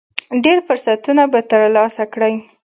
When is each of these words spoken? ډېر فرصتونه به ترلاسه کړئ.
ډېر 0.43 0.57
فرصتونه 0.67 1.23
به 1.31 1.39
ترلاسه 1.51 2.03
کړئ. 2.13 2.35